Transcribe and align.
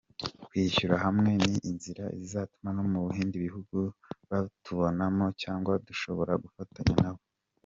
Kwishyira 0.45 0.95
hamwe 1.05 1.31
ni 1.47 1.53
inzira 1.69 2.05
izatuma 2.21 2.69
no 2.75 2.83
mu 2.91 3.01
bindi 3.15 3.37
bihugu 3.45 3.77
batubona 4.29 5.03
cyangwa 5.41 5.73
dushobora 5.87 6.33
gufatanya 6.45 6.95
nabo. 7.03 7.21